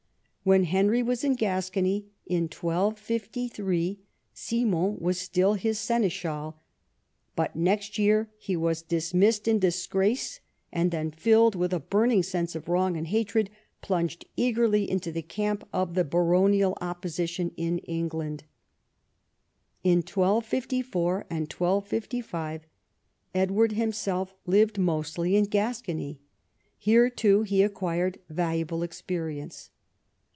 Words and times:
When 0.43 0.63
Henry 0.63 1.03
Avas 1.03 1.23
in 1.23 1.35
Gascony 1.35 2.07
in 2.25 2.45
1253 2.45 3.99
Simon 4.33 4.97
Avas 4.97 5.17
still 5.17 5.53
his 5.53 5.77
seneschal; 5.77 6.57
but 7.35 7.55
next 7.55 7.99
year 7.99 8.27
he 8.39 8.55
Avas 8.55 8.87
dismissed 8.87 9.47
in 9.47 9.59
disgrace, 9.59 10.39
and, 10.71 11.13
filled 11.15 11.55
Avith 11.55 11.73
a 11.73 11.79
burning 11.79 12.23
sense 12.23 12.55
of 12.55 12.65
Avrong 12.65 12.97
and 12.97 13.09
hatred, 13.09 13.51
plunged 13.83 14.25
eagerly 14.35 14.89
into 14.89 15.11
the 15.11 15.21
camp 15.21 15.63
of 15.71 15.93
the 15.93 16.03
baronial 16.03 16.75
opi)osition 16.81 17.51
in 17.55 17.77
England. 17.77 18.43
In 19.83 19.97
1254 19.99 21.27
and 21.29 21.53
1255 21.53 22.65
EdAvard 23.35 23.73
himself 23.73 24.33
lived 24.47 24.79
mostly 24.79 25.35
in 25.35 25.43
Gascony. 25.43 26.19
Here 26.79 27.11
too 27.11 27.43
he 27.43 27.61
acquired 27.61 28.17
valuable 28.27 28.81
experience. 28.81 29.69